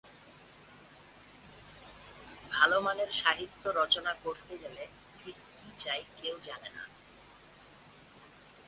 [2.51, 4.83] ভালো মানের সাহিত্য রচনা করতে গেলে
[5.19, 6.83] ঠিক কী চাই কেউ জানে না।